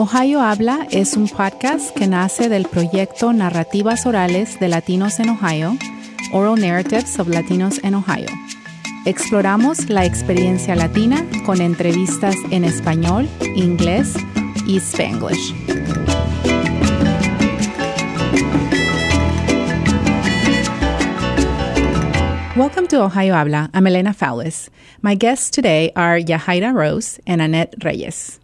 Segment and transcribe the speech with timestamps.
[0.00, 5.76] Ohio Habla es un podcast que nace del proyecto Narrativas Orales de Latinos en Ohio,
[6.32, 8.28] Oral Narratives of Latinos in Ohio.
[9.06, 14.14] Exploramos la experiencia latina con entrevistas en español, inglés
[14.68, 15.52] y spanglish.
[22.56, 23.68] Welcome to Ohio Habla.
[23.74, 24.70] I'm Elena Fowlis.
[25.02, 28.38] My guests today are Yahaira Rose and Annette Reyes.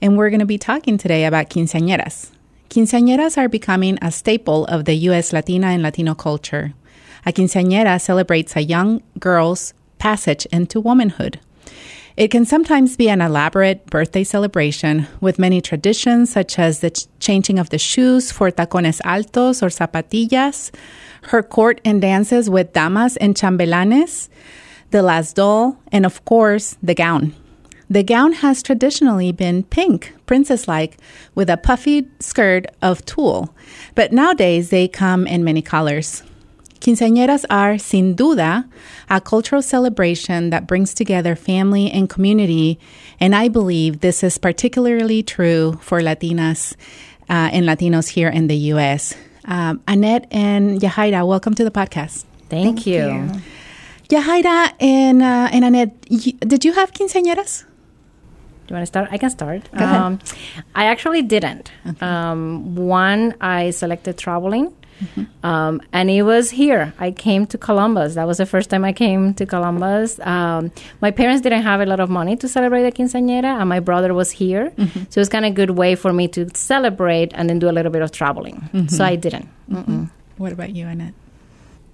[0.00, 2.30] And we're going to be talking today about quinceañeras.
[2.70, 5.32] Quinceañeras are becoming a staple of the U.S.
[5.32, 6.72] Latina and Latino culture.
[7.26, 11.40] A quinceañera celebrates a young girl's passage into womanhood.
[12.16, 17.06] It can sometimes be an elaborate birthday celebration with many traditions, such as the ch-
[17.18, 20.70] changing of the shoes for tacones altos or zapatillas,
[21.22, 24.28] her court and dances with damas and chambelanes,
[24.90, 27.34] the las doll, and of course, the gown.
[27.92, 30.96] The gown has traditionally been pink, princess like,
[31.34, 33.52] with a puffy skirt of tulle,
[33.96, 36.22] but nowadays they come in many colors.
[36.80, 38.64] Quinceañeras are, sin duda,
[39.10, 42.78] a cultural celebration that brings together family and community,
[43.18, 46.76] and I believe this is particularly true for Latinas
[47.28, 49.14] uh, and Latinos here in the U.S.
[49.46, 52.24] Um, Annette and Yahaira, welcome to the podcast.
[52.48, 53.30] Thank, you.
[54.08, 57.64] Yahaira and, uh, and Annette, y- did you have quinceañeras?
[58.70, 59.08] You want to start?
[59.10, 59.68] I can start.
[59.74, 60.20] Um,
[60.76, 61.72] I actually didn't.
[62.00, 64.72] Um, one, I selected traveling.
[65.42, 66.92] Um, and it was here.
[66.98, 68.14] I came to Columbus.
[68.16, 70.20] That was the first time I came to Columbus.
[70.20, 73.80] Um, my parents didn't have a lot of money to celebrate the quinceañera, and my
[73.80, 74.72] brother was here.
[74.76, 77.68] So it was kind of a good way for me to celebrate and then do
[77.68, 78.56] a little bit of traveling.
[78.88, 79.48] So I didn't.
[80.36, 81.14] What about you, Annette?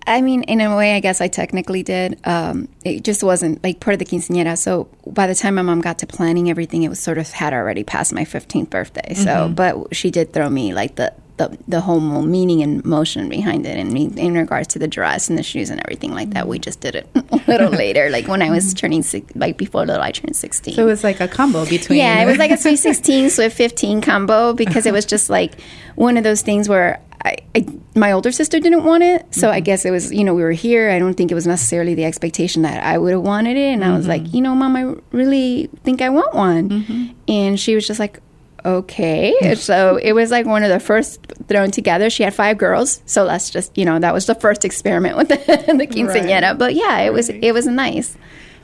[0.06, 2.20] I mean, in a way, I guess I technically did.
[2.24, 4.56] Um, it just wasn't like part of the quinceañera.
[4.56, 7.52] So by the time my mom got to planning everything, it was sort of had
[7.52, 9.14] already passed my 15th birthday.
[9.14, 13.66] So, but she did throw me like the, the, the whole meaning and motion behind
[13.66, 13.78] it.
[13.78, 16.60] And me, in regards to the dress and the shoes and everything like that, we
[16.60, 20.02] just did it a little later, like when I was turning six, like before little
[20.02, 20.75] I turned 16.
[20.75, 21.98] So it was like a combo between.
[21.98, 25.60] Yeah, it was like a Sweet 16 Swift 15 combo because it was just like
[25.97, 29.34] one of those things where I, I, my older sister didn't want it.
[29.34, 29.64] So I mm-hmm.
[29.64, 30.91] guess it was, you know, we were here.
[30.91, 33.72] I don't think it was necessarily the expectation that I would have wanted it.
[33.72, 34.37] And I was like, mm-hmm.
[34.37, 36.69] you know, mom, I really think I want one.
[36.70, 37.06] Mm-hmm.
[37.28, 38.20] And she was just like,
[38.64, 39.54] okay.
[39.56, 42.10] so it was like one of the first thrown together.
[42.10, 43.03] She had five girls.
[43.06, 46.56] So let's just, you know, that was the first experiment with the, the quinceañera.
[46.56, 48.16] But yeah, it was, it was nice.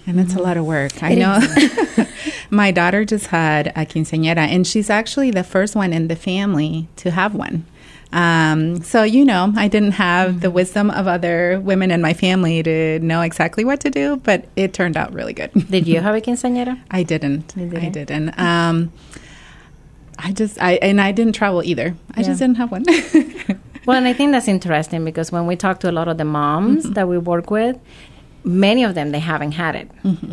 [0.07, 1.03] And it's a lot of work.
[1.03, 1.41] I know.
[2.51, 6.89] My daughter just had a quinceañera, and she's actually the first one in the family
[6.97, 7.65] to have one.
[8.13, 12.63] Um, so, you know, I didn't have the wisdom of other women in my family
[12.63, 15.51] to know exactly what to do, but it turned out really good.
[15.71, 16.79] Did you have a quinceañera?
[16.91, 17.55] I didn't.
[17.57, 17.93] I didn't?
[17.93, 18.39] didn't.
[18.39, 18.93] Um,
[20.19, 21.97] I just, I, and I didn't travel either.
[22.15, 22.85] I just didn't have one.
[23.85, 26.25] Well, and I think that's interesting because when we talk to a lot of the
[26.25, 27.77] moms that we work with,
[28.45, 29.89] many of them they haven't had it.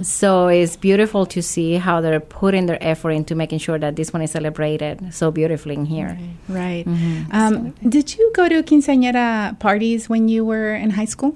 [0.06, 4.12] So it's beautiful to see how they're putting their effort into making sure that this
[4.14, 6.18] one is celebrated so beautifully in here.
[6.48, 6.86] right.
[7.32, 11.36] Um, did you go to quinceañera parties when you were in high school?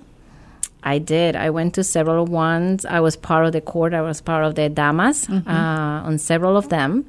[0.86, 1.38] I did.
[1.38, 2.84] I went to several ones.
[2.84, 3.94] I was part of the court.
[3.94, 7.06] I was part of the damas uh, on several of them.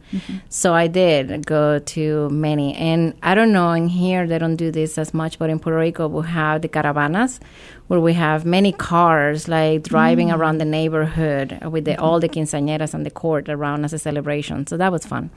[0.49, 2.77] So I did go to many.
[2.77, 5.77] And I don't know, in here they don't do this as much, but in Puerto
[5.77, 7.41] Rico we have the caravanas
[7.89, 10.37] where we have many cars like driving mm.
[10.37, 12.03] around the neighborhood with the, mm-hmm.
[12.03, 14.67] all the quinceañeras and the court around as a celebration.
[14.67, 15.31] So that was fun.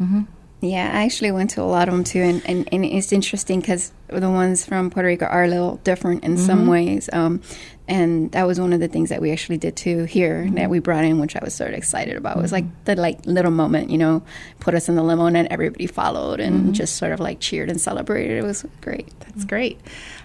[0.00, 0.22] Mm-hmm.
[0.60, 3.60] Yeah, I actually went to a lot of them too, and, and, and it's interesting
[3.60, 7.10] because the ones from Puerto Rico are a little different in some ways.
[7.12, 7.40] Um,
[7.88, 10.80] and that was one of the things that we actually did too here that we
[10.80, 12.36] brought in, which I was sort of excited about.
[12.36, 14.22] It was like the like little moment, you know,
[14.58, 17.70] put us in the limo and then everybody followed and just sort of like cheered
[17.70, 18.38] and celebrated.
[18.38, 19.08] It was great.
[19.20, 19.80] That's great.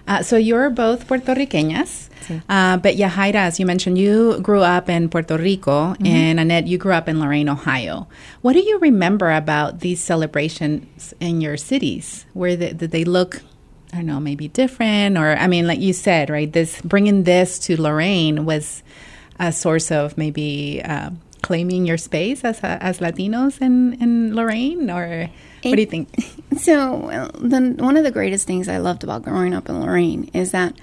[0.08, 2.08] Uh, so you're both Puertorriqueñas,
[2.48, 6.76] uh, but Yahaira, as you mentioned, you grew up in Puerto Rico, and Annette, you
[6.76, 8.08] grew up in Lorain, Ohio.
[8.40, 12.26] What do you remember about these celebrations in your cities?
[12.32, 13.42] Where they, did they look?
[13.92, 16.50] I don't know, maybe different, or I mean, like you said, right?
[16.50, 18.82] This bringing this to Lorain was
[19.38, 21.10] a source of maybe uh,
[21.42, 25.28] claiming your space as as Latinos in in Lorain, or
[25.62, 26.08] what do you think?
[26.58, 30.50] So, the, one of the greatest things I loved about growing up in Lorain is
[30.50, 30.74] that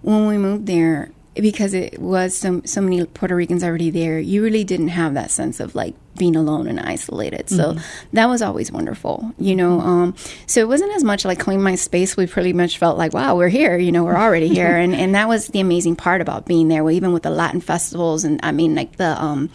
[0.00, 4.42] when we moved there, because it was so, so many Puerto Ricans already there, you
[4.42, 7.48] really didn't have that sense of like being alone and isolated.
[7.48, 7.76] So
[8.12, 9.80] that was always wonderful, you know.
[9.80, 12.16] Um, so it wasn't as much like claim my space.
[12.16, 15.14] We pretty much felt like, wow, we're here, you know, we're already here, and and
[15.14, 16.82] that was the amazing part about being there.
[16.82, 19.50] Well, even with the Latin festivals, and I mean, like the um,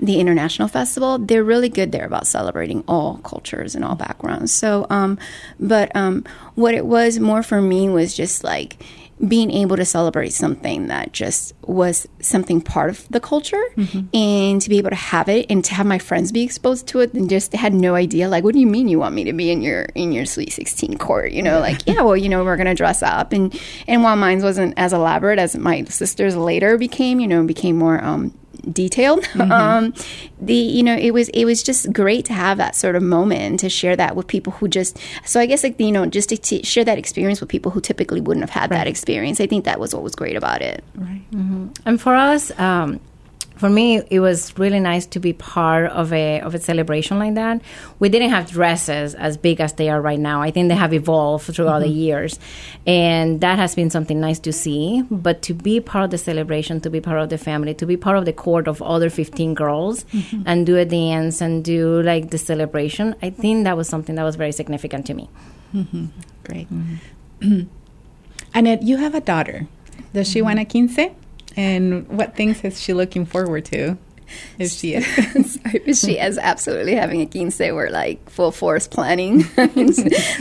[0.00, 4.52] the international festival, they're really good there about celebrating all cultures and all backgrounds.
[4.52, 5.18] So, um,
[5.58, 6.24] but um,
[6.54, 8.76] what it was more for me was just like
[9.26, 14.06] being able to celebrate something that just was something part of the culture mm-hmm.
[14.14, 17.00] and to be able to have it and to have my friends be exposed to
[17.00, 19.32] it and just had no idea like what do you mean you want me to
[19.32, 21.32] be in your in your sweet 16 court?
[21.32, 23.32] You know like yeah well you know we're going to dress up.
[23.32, 23.58] And
[23.88, 27.76] and while mine wasn't as elaborate as my sisters later became you know and became
[27.76, 28.36] more um
[28.70, 29.24] detailed.
[29.36, 29.52] Mm-hmm.
[29.52, 29.94] Um,
[30.40, 33.60] the you know it was it was just great to have that sort of moment
[33.60, 36.38] to share that with people who just so I guess like you know just to
[36.38, 38.78] t- share that experience with people who typically wouldn't have had right.
[38.78, 39.40] that experience.
[39.40, 40.82] I think that was what was great about it.
[40.94, 41.22] Right.
[41.32, 41.68] Mm-hmm.
[41.84, 42.58] And for us.
[42.58, 43.00] Um,
[43.56, 47.34] for me, it was really nice to be part of a of a celebration like
[47.34, 47.62] that.
[47.98, 50.42] We didn't have dresses as big as they are right now.
[50.42, 51.90] I think they have evolved throughout mm-hmm.
[51.90, 52.38] the years,
[52.86, 55.02] and that has been something nice to see.
[55.10, 57.96] But to be part of the celebration, to be part of the family, to be
[57.96, 60.42] part of the court of other fifteen girls, mm-hmm.
[60.44, 64.24] and do a dance and do like the celebration, I think that was something that
[64.24, 65.30] was very significant to me.
[65.74, 66.06] Mm-hmm.
[66.44, 67.62] Great, mm-hmm.
[68.54, 69.66] Annette, you have a daughter.
[70.12, 70.98] Does she want a quince?
[71.56, 73.96] And what things is she looking forward to?
[74.58, 75.58] If she is.
[76.00, 77.58] she is absolutely having a quince.
[77.58, 79.42] We're like full force planning.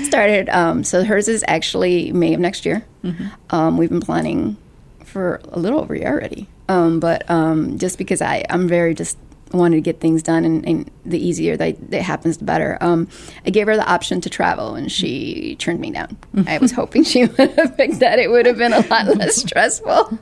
[0.04, 2.86] Started, um, so hers is actually May of next year.
[3.04, 3.28] Mm-hmm.
[3.56, 4.58] Um, we've been planning
[5.04, 6.48] for a little over a year already.
[6.68, 9.18] Um, but um, just because I, I'm very just
[9.56, 12.78] wanted to get things done, and, and the easier that it happens, the better.
[12.82, 13.08] Um,
[13.46, 16.18] I gave her the option to travel, and she turned me down.
[16.48, 19.36] I was hoping she would have picked that; it would have been a lot less
[19.42, 20.20] stressful.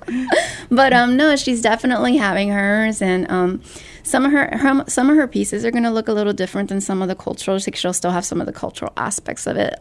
[0.69, 3.61] but um, no, she's definitely having hers, and um,
[4.03, 6.69] some of her, her, some of her pieces are going to look a little different
[6.69, 7.57] than some of the cultural.
[7.57, 9.75] Like she'll still have some of the cultural aspects of it.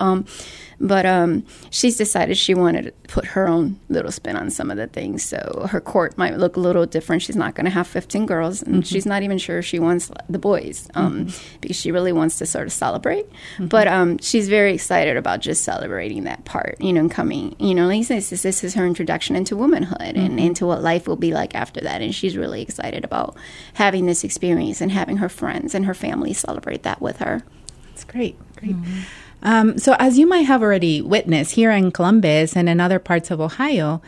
[0.81, 4.77] But um, she's decided she wanted to put her own little spin on some of
[4.77, 5.23] the things.
[5.23, 7.23] So her court might look a little different.
[7.23, 8.83] She's not going to have 15 girls, and mm-hmm.
[8.83, 11.59] she's not even sure she wants the boys um, mm-hmm.
[11.61, 13.29] because she really wants to sort of celebrate.
[13.29, 13.67] Mm-hmm.
[13.67, 17.75] But um, she's very excited about just celebrating that part, you know, and coming, you
[17.75, 20.39] know, like this, this is her introduction into womanhood and mm-hmm.
[20.39, 22.01] into what life will be like after that.
[22.01, 23.37] And she's really excited about
[23.75, 27.43] having this experience and having her friends and her family celebrate that with her.
[27.89, 28.37] That's great.
[28.57, 28.77] Great.
[28.77, 29.01] Mm-hmm.
[29.43, 33.31] Um, so, as you might have already witnessed here in Columbus and in other parts
[33.31, 34.01] of Ohio,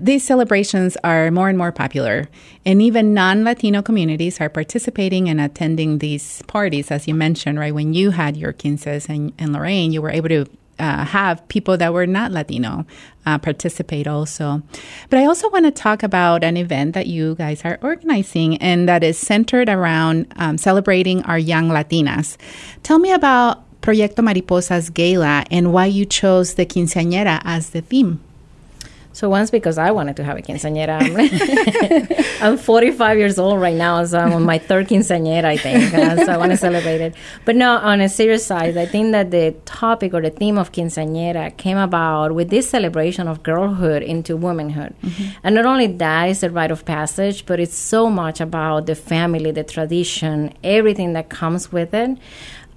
[0.00, 2.28] these celebrations are more and more popular,
[2.66, 7.74] and even non Latino communities are participating and attending these parties, as you mentioned, right?
[7.74, 10.46] When you had your quinces in, in Lorain, you were able to
[10.78, 12.84] uh, have people that were not Latino
[13.26, 14.62] uh, participate also.
[15.08, 18.88] But I also want to talk about an event that you guys are organizing and
[18.88, 22.36] that is centered around um, celebrating our young Latinas.
[22.82, 28.18] Tell me about Proyecto Mariposa's gala and why you chose the quinceañera as the theme.
[29.12, 30.98] So once because I wanted to have a quinceañera.
[32.40, 35.92] I'm 45 years old right now, so I'm on my third quinceañera, I think.
[35.92, 37.14] Uh, so I want to celebrate it.
[37.44, 40.72] But no, on a serious side, I think that the topic or the theme of
[40.72, 44.94] quinceañera came about with this celebration of girlhood into womanhood.
[45.02, 45.38] Mm-hmm.
[45.44, 48.94] And not only that is a rite of passage, but it's so much about the
[48.94, 52.18] family, the tradition, everything that comes with it.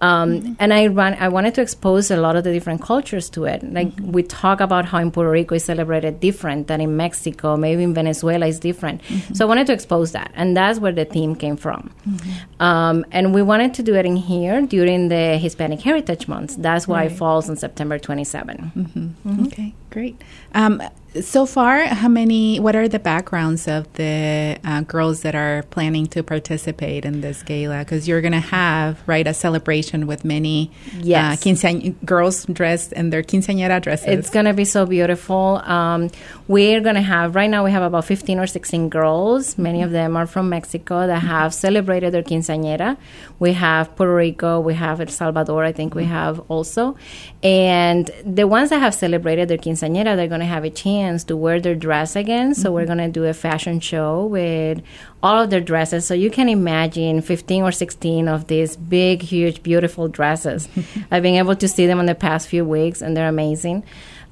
[0.01, 0.53] Um, mm-hmm.
[0.59, 3.63] And I ran, I wanted to expose a lot of the different cultures to it.
[3.63, 4.11] Like mm-hmm.
[4.11, 7.93] we talk about how in Puerto Rico is celebrated different than in Mexico, maybe in
[7.93, 9.01] Venezuela is different.
[9.03, 9.33] Mm-hmm.
[9.33, 11.91] So I wanted to expose that, and that's where the theme came from.
[12.07, 12.61] Mm-hmm.
[12.61, 16.57] Um, and we wanted to do it in here during the Hispanic Heritage Month.
[16.57, 17.11] That's why right.
[17.11, 18.57] it falls on September 27.
[18.57, 18.99] Mm-hmm.
[18.99, 19.45] Mm-hmm.
[19.47, 20.21] Okay, great.
[20.53, 20.81] Um,
[21.21, 22.59] so far, how many?
[22.59, 27.43] What are the backgrounds of the uh, girls that are planning to participate in this
[27.43, 27.79] gala?
[27.79, 31.63] Because you're going to have right a celebration with many uh, yes.
[31.63, 31.73] uh,
[32.05, 34.07] girls dressed in their quinceañera dresses.
[34.07, 35.61] It's going to be so beautiful.
[35.63, 36.09] Um,
[36.47, 39.57] we're going to have right now we have about 15 or 16 girls.
[39.57, 42.97] Many of them are from Mexico that have celebrated their quinceañera.
[43.39, 45.63] We have Puerto Rico, we have El Salvador.
[45.63, 46.97] I think we have also,
[47.43, 49.76] and the ones that have celebrated their quinceañera,
[50.15, 52.53] they're going to have a chance chance to wear their dress again.
[52.53, 52.73] So mm-hmm.
[52.73, 54.81] we're going to do a fashion show with
[55.23, 56.05] all of their dresses.
[56.05, 60.67] So you can imagine 15 or 16 of these big, huge, beautiful dresses.
[61.11, 63.83] I've been able to see them in the past few weeks, and they're amazing.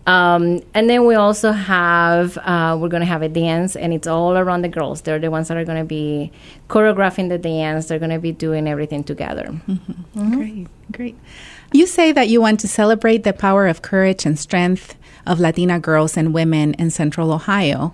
[0.07, 4.07] Um, and then we also have uh, we're going to have a dance, and it's
[4.07, 5.01] all around the girls.
[5.01, 6.31] They're the ones that are going to be
[6.69, 7.87] choreographing the dance.
[7.87, 9.45] They're going to be doing everything together.
[9.45, 9.75] Mm-hmm.
[10.19, 10.35] Mm-hmm.
[10.35, 11.15] Great, great.
[11.73, 14.95] You say that you want to celebrate the power of courage and strength
[15.25, 17.93] of Latina girls and women in Central Ohio.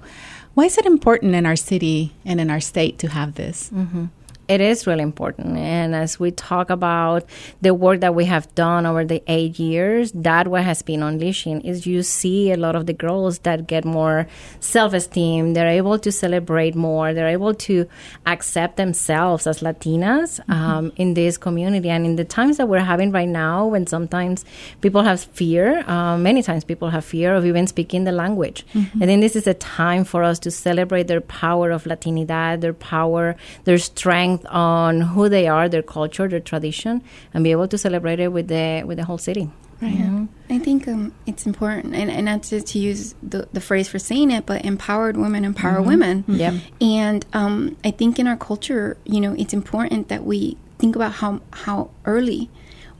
[0.53, 3.69] Why is it important in our city and in our state to have this?
[3.69, 4.05] Mm-hmm.
[4.51, 5.57] It is really important.
[5.57, 7.23] And as we talk about
[7.61, 11.61] the work that we have done over the eight years, that what has been unleashing
[11.61, 14.27] is you see a lot of the girls that get more
[14.59, 15.53] self esteem.
[15.53, 17.13] They're able to celebrate more.
[17.13, 17.87] They're able to
[18.25, 20.51] accept themselves as Latinas mm-hmm.
[20.51, 21.89] um, in this community.
[21.89, 24.43] And in the times that we're having right now, when sometimes
[24.81, 28.65] people have fear, uh, many times people have fear of even speaking the language.
[28.73, 29.01] Mm-hmm.
[29.01, 32.73] I think this is a time for us to celebrate their power of Latinidad, their
[32.73, 37.01] power, their strength on who they are, their culture, their tradition,
[37.33, 39.49] and be able to celebrate it with the with the whole city.
[39.81, 39.95] Right.
[39.95, 40.25] Mm-hmm.
[40.53, 43.97] I think um, it's important, and, and not to, to use the, the phrase for
[43.97, 45.87] saying it, but empowered women empower mm-hmm.
[45.87, 46.23] women.
[46.27, 46.59] Yeah.
[46.79, 51.13] And um, I think in our culture, you know, it's important that we think about
[51.13, 52.49] how how early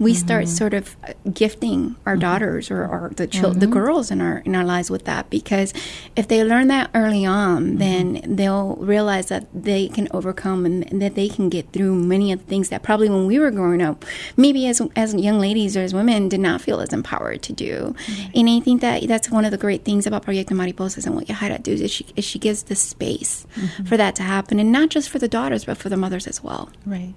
[0.01, 0.17] we mm-hmm.
[0.17, 2.22] start sort of uh, gifting our mm-hmm.
[2.22, 3.60] daughters or, or the chil- mm-hmm.
[3.60, 5.74] the girls in our in our lives with that because
[6.15, 7.77] if they learn that early on mm-hmm.
[7.77, 12.31] then they'll realize that they can overcome and, and, that they can get through many
[12.31, 14.03] of the things that probably when we were growing up
[14.36, 17.96] maybe as as young ladies or as women did not feel as empowered to do
[18.34, 21.27] and I think that that's one of the great things about Proyecto Mariposas and what
[21.27, 23.84] Yahaira does is she, is she gives the space mm-hmm.
[23.84, 26.43] for that to happen and not just for the daughters but for the mothers as
[26.43, 27.13] well right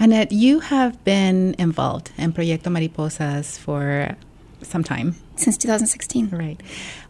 [0.00, 4.16] Annette, you have been involved in Proyecto Mariposas for
[4.62, 5.14] some time.
[5.36, 6.30] Since 2016.
[6.30, 6.60] Right.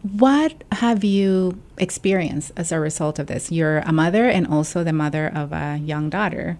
[0.01, 3.51] What have you experienced as a result of this?
[3.51, 6.59] You're a mother and also the mother of a young daughter.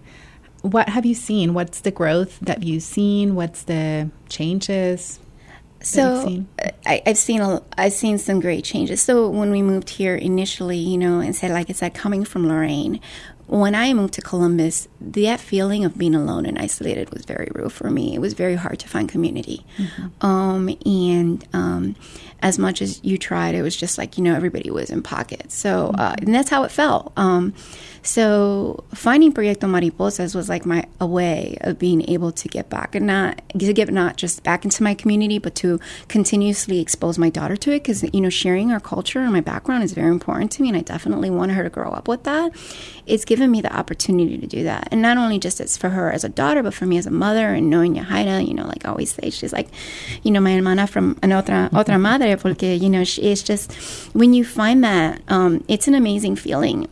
[0.62, 1.54] What have you seen?
[1.54, 3.34] What's the growth that you've seen?
[3.34, 5.20] What's the changes?
[5.82, 6.48] So seen?
[6.84, 9.00] I, have seen a, I've seen some great changes.
[9.00, 12.46] So when we moved here initially, you know, and said like I said, coming from
[12.46, 13.00] Lorain,
[13.50, 17.68] when I moved to Columbus, that feeling of being alone and isolated was very real
[17.68, 18.14] for me.
[18.14, 19.66] It was very hard to find community.
[19.76, 20.26] Mm-hmm.
[20.26, 21.96] Um, and um,
[22.42, 25.54] as much as you tried, it was just like, you know, everybody was in pockets.
[25.54, 26.26] So, uh, mm-hmm.
[26.26, 27.12] and that's how it felt.
[27.16, 27.54] Um,
[28.02, 32.94] so finding Proyecto Mariposas was like my a way of being able to get back
[32.94, 35.78] and not to get not just back into my community, but to
[36.08, 39.84] continuously expose my daughter to it because you know sharing our culture and my background
[39.84, 42.52] is very important to me, and I definitely want her to grow up with that.
[43.06, 46.10] It's given me the opportunity to do that, and not only just it's for her
[46.10, 48.86] as a daughter, but for me as a mother and knowing Yahaira, you know, like
[48.86, 49.68] I always say, she's like,
[50.22, 53.72] you know, my hermana from an otra otra madre, porque you know, she, it's just
[54.14, 56.88] when you find that, um, it's an amazing feeling.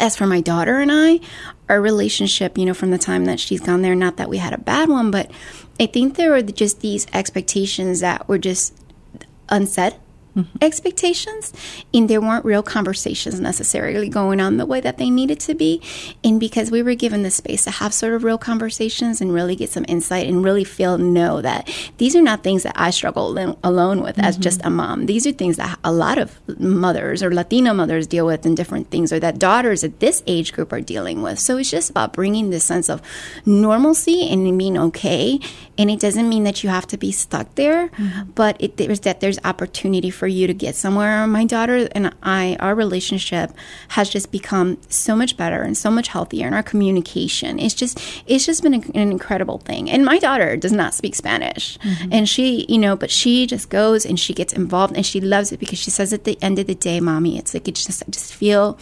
[0.00, 1.20] As for my daughter and I,
[1.68, 4.54] our relationship, you know, from the time that she's gone there, not that we had
[4.54, 5.30] a bad one, but
[5.78, 8.74] I think there were just these expectations that were just
[9.48, 9.94] unsaid
[10.36, 10.56] mm-hmm.
[10.60, 11.52] expectations
[11.92, 15.80] and there weren't real conversations necessarily going on the way that they needed to be
[16.24, 19.56] and because we were given the space to have sort of real conversations and really
[19.56, 23.56] get some insight and really feel know that these are not things that I struggle
[23.62, 24.24] alone with mm-hmm.
[24.24, 28.06] as just a mom these are things that a lot of mothers or Latino mothers
[28.06, 31.38] deal with and different things or that daughters at this age group are dealing with
[31.38, 33.02] so it's just about bringing this sense of
[33.46, 35.38] normalcy and being okay
[35.78, 38.30] and it doesn't mean that you have to be stuck there mm-hmm.
[38.32, 42.56] but it, there's that there's opportunity for you to get somewhere my daughter and i
[42.60, 43.50] our relationship
[43.88, 47.98] has just become so much better and so much healthier and our communication it's just
[48.26, 52.12] it's just been an incredible thing and my daughter does not speak spanish mm-hmm.
[52.12, 55.52] and she you know but she just goes and she gets involved and she loves
[55.52, 58.02] it because she says at the end of the day mommy it's like it's just
[58.06, 58.78] i just feel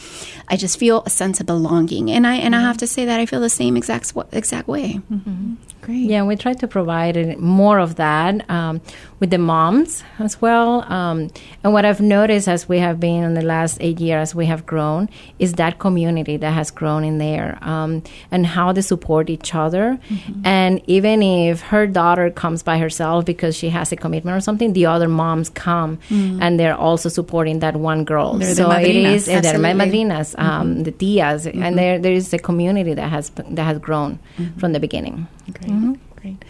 [0.49, 2.65] i just feel a sense of belonging and i and mm-hmm.
[2.65, 5.55] i have to say that i feel the same exact exact way mm-hmm.
[5.83, 6.11] Great.
[6.11, 8.81] Yeah, we try to provide more of that um,
[9.19, 10.83] with the moms as well.
[10.93, 11.31] Um,
[11.65, 14.67] and what I've noticed as we have been in the last eight years, we have
[14.67, 15.09] grown,
[15.39, 19.99] is that community that has grown in there um, and how they support each other.
[20.09, 20.43] Mm-hmm.
[20.45, 24.73] And even if her daughter comes by herself because she has a commitment or something,
[24.73, 26.43] the other moms come mm-hmm.
[26.43, 28.35] and they're also supporting that one girl.
[28.35, 30.83] They're so the it is, they're madrinas, um, mm-hmm.
[30.83, 31.77] the tias, and mm-hmm.
[31.77, 34.59] there there is a community that has that has grown mm-hmm.
[34.59, 35.27] from the beginning.
[35.53, 36.21] Great, mm-hmm.
[36.21, 36.45] great.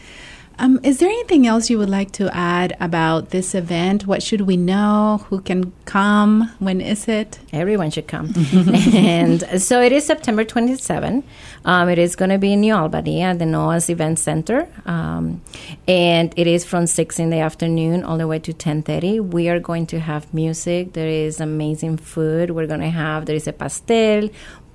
[0.61, 4.07] Um, is there anything else you would like to add about this event?
[4.07, 5.25] What should we know?
[5.31, 6.50] Who can come?
[6.59, 7.39] When is it?
[7.50, 8.35] Everyone should come.
[8.93, 11.25] and so it is September 27.
[11.65, 14.69] Um, it is going to be in New Albany at the Noah's Event Center.
[14.85, 15.41] Um,
[15.89, 19.33] and it is from 6 in the afternoon all the way to 10.30.
[19.33, 20.93] We are going to have music.
[20.93, 22.50] There is amazing food.
[22.50, 24.29] We're going to have, there is a pastel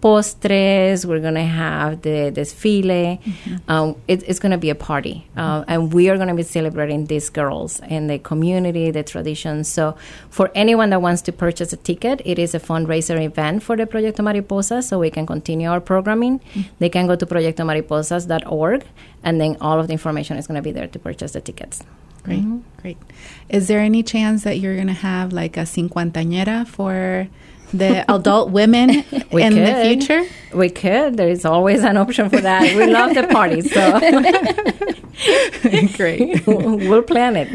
[0.06, 1.04] postres.
[1.04, 3.20] We're going to have the desfile.
[3.20, 3.72] Mm-hmm.
[3.72, 5.26] Um, it, it's going to be a party.
[5.36, 9.68] Uh, and we are going to be celebrating these girls and the community, the traditions.
[9.68, 9.98] So,
[10.30, 13.88] for anyone that wants to purchase a ticket, it is a fundraiser event for the
[13.88, 16.38] Proyecto Mariposa, so we can continue our programming.
[16.40, 16.62] Mm-hmm.
[16.78, 18.86] They can go to proyectomariposas.org,
[19.24, 21.82] and then all of the information is going to be there to purchase the tickets.
[22.22, 22.60] Great, mm-hmm.
[22.82, 22.98] great.
[23.50, 27.28] Is there any chance that you're going to have like a cincuentañera for
[27.74, 30.24] the adult women We in the future?
[30.54, 31.18] We could.
[31.18, 32.76] There is always an option for that.
[32.76, 34.00] We love the party, so
[35.98, 36.46] Great.
[36.48, 37.50] we'll plan it.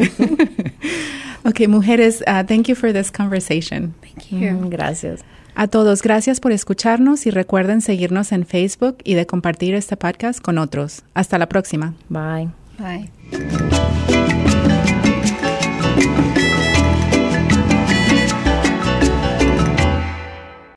[1.46, 3.94] Okay, mujeres, uh, thank you for this conversation.
[4.02, 4.50] Thank you.
[4.50, 5.22] Mm, Gracias.
[5.56, 10.40] A todos, gracias por escucharnos y recuerden seguirnos en Facebook y de compartir este podcast
[10.40, 11.02] con otros.
[11.14, 11.94] Hasta la próxima.
[12.08, 12.50] Bye.
[12.78, 13.10] Bye.